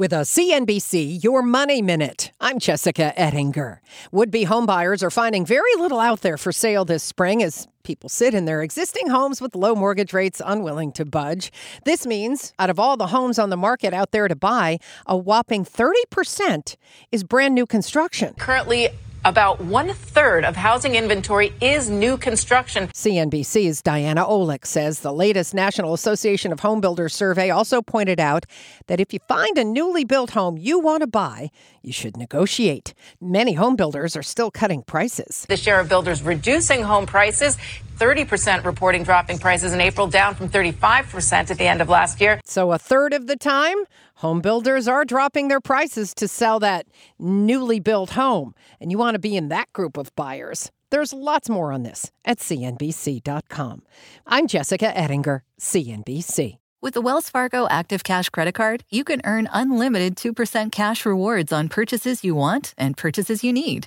with 0.00 0.14
a 0.14 0.22
CNBC 0.22 1.22
Your 1.22 1.42
Money 1.42 1.82
Minute. 1.82 2.32
I'm 2.40 2.58
Jessica 2.58 3.12
Ettinger. 3.20 3.82
Would 4.12 4.30
be 4.30 4.46
homebuyers 4.46 5.02
are 5.02 5.10
finding 5.10 5.44
very 5.44 5.74
little 5.76 6.00
out 6.00 6.22
there 6.22 6.38
for 6.38 6.52
sale 6.52 6.86
this 6.86 7.02
spring 7.02 7.42
as 7.42 7.68
people 7.82 8.08
sit 8.08 8.32
in 8.32 8.46
their 8.46 8.62
existing 8.62 9.08
homes 9.08 9.42
with 9.42 9.54
low 9.54 9.74
mortgage 9.74 10.14
rates, 10.14 10.40
unwilling 10.42 10.90
to 10.92 11.04
budge. 11.04 11.52
This 11.84 12.06
means 12.06 12.54
out 12.58 12.70
of 12.70 12.78
all 12.78 12.96
the 12.96 13.08
homes 13.08 13.38
on 13.38 13.50
the 13.50 13.58
market 13.58 13.92
out 13.92 14.10
there 14.10 14.26
to 14.26 14.34
buy, 14.34 14.78
a 15.04 15.18
whopping 15.18 15.66
30% 15.66 16.76
is 17.12 17.22
brand 17.22 17.54
new 17.54 17.66
construction. 17.66 18.32
Currently, 18.38 18.88
about 19.24 19.60
one 19.60 19.90
third 19.92 20.44
of 20.44 20.56
housing 20.56 20.94
inventory 20.94 21.52
is 21.60 21.90
new 21.90 22.16
construction. 22.16 22.88
CNBC's 22.88 23.82
Diana 23.82 24.24
Olick 24.24 24.66
says 24.66 25.00
the 25.00 25.12
latest 25.12 25.54
National 25.54 25.92
Association 25.92 26.52
of 26.52 26.60
Home 26.60 26.80
Builders 26.80 27.14
survey 27.14 27.50
also 27.50 27.82
pointed 27.82 28.20
out 28.20 28.46
that 28.86 29.00
if 29.00 29.12
you 29.12 29.18
find 29.28 29.58
a 29.58 29.64
newly 29.64 30.04
built 30.04 30.30
home 30.30 30.56
you 30.56 30.78
want 30.78 31.02
to 31.02 31.06
buy, 31.06 31.50
you 31.82 31.92
should 31.92 32.16
negotiate. 32.16 32.94
Many 33.20 33.54
home 33.54 33.76
builders 33.76 34.16
are 34.16 34.22
still 34.22 34.50
cutting 34.50 34.82
prices. 34.82 35.46
The 35.48 35.56
share 35.56 35.80
of 35.80 35.88
builders 35.88 36.22
reducing 36.22 36.82
home 36.82 37.06
prices 37.06 37.58
30% 38.00 38.64
reporting 38.64 39.02
dropping 39.02 39.38
prices 39.38 39.72
in 39.72 39.80
April, 39.80 40.06
down 40.06 40.34
from 40.34 40.48
35% 40.48 41.50
at 41.50 41.58
the 41.58 41.66
end 41.66 41.82
of 41.82 41.88
last 41.88 42.20
year. 42.20 42.40
So, 42.44 42.72
a 42.72 42.78
third 42.78 43.12
of 43.12 43.26
the 43.26 43.36
time, 43.36 43.76
home 44.16 44.40
builders 44.40 44.88
are 44.88 45.04
dropping 45.04 45.48
their 45.48 45.60
prices 45.60 46.14
to 46.14 46.26
sell 46.26 46.58
that 46.60 46.86
newly 47.18 47.78
built 47.78 48.10
home. 48.10 48.54
And 48.80 48.90
you 48.90 48.98
want 48.98 49.16
to 49.16 49.20
be 49.20 49.36
in 49.36 49.48
that 49.48 49.70
group 49.72 49.96
of 49.96 50.14
buyers. 50.16 50.70
There's 50.90 51.12
lots 51.12 51.48
more 51.48 51.72
on 51.72 51.82
this 51.82 52.10
at 52.24 52.38
CNBC.com. 52.38 53.82
I'm 54.26 54.46
Jessica 54.46 54.96
Ettinger, 54.96 55.44
CNBC. 55.60 56.56
With 56.82 56.94
the 56.94 57.02
Wells 57.02 57.28
Fargo 57.28 57.68
Active 57.68 58.02
Cash 58.02 58.30
Credit 58.30 58.54
Card, 58.54 58.84
you 58.88 59.04
can 59.04 59.20
earn 59.24 59.50
unlimited 59.52 60.16
2% 60.16 60.72
cash 60.72 61.04
rewards 61.04 61.52
on 61.52 61.68
purchases 61.68 62.24
you 62.24 62.34
want 62.34 62.72
and 62.78 62.96
purchases 62.96 63.44
you 63.44 63.52
need. 63.52 63.86